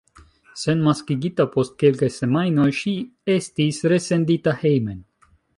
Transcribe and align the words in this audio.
Senmaskigita 0.61 1.45
post 1.57 1.75
kelkaj 1.83 2.09
semajnoj, 2.17 2.67
ŝi 2.81 2.97
estis 3.37 3.83
resendita 3.95 4.59
hejmen. 4.65 4.99